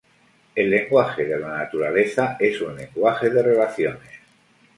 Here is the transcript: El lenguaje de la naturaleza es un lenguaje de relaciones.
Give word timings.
El 0.55 0.71
lenguaje 0.71 1.25
de 1.25 1.37
la 1.39 1.59
naturaleza 1.59 2.35
es 2.39 2.59
un 2.61 2.75
lenguaje 2.75 3.29
de 3.29 3.43
relaciones. 3.43 4.19